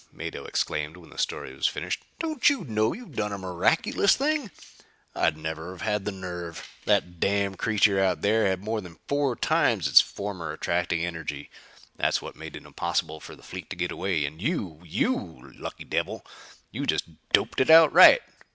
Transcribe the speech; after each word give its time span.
Mado 0.11 0.45
exclaimed 0.45 0.97
when 0.97 1.11
the 1.11 1.17
story 1.19 1.53
was 1.53 1.67
finished. 1.67 2.01
"Don't 2.17 2.49
you 2.49 2.63
know 2.65 2.91
you've 2.91 3.15
done 3.15 3.31
a 3.31 3.37
miraculous 3.37 4.15
thing? 4.15 4.49
I'd 5.13 5.37
never 5.37 5.69
have 5.73 5.83
had 5.83 6.05
the 6.05 6.11
nerve. 6.11 6.67
That 6.85 7.19
damn 7.19 7.53
creature 7.53 8.03
out 8.03 8.23
there 8.23 8.47
had 8.47 8.63
more 8.63 8.81
than 8.81 8.97
four 9.07 9.35
times 9.35 9.87
its 9.87 10.01
former 10.01 10.53
attracting 10.53 11.05
energy. 11.05 11.51
That's 11.97 12.19
what 12.19 12.35
made 12.35 12.55
it 12.55 12.65
impossible 12.65 13.19
for 13.19 13.35
the 13.35 13.43
fleet 13.43 13.69
to 13.69 13.75
get 13.75 13.91
away. 13.91 14.25
And 14.25 14.41
you 14.41 14.81
you 14.83 15.53
lucky 15.55 15.83
devil 15.83 16.25
you 16.71 16.87
just 16.87 17.03
doped 17.31 17.61
it 17.61 17.69
out 17.69 17.93
right. 17.93 18.21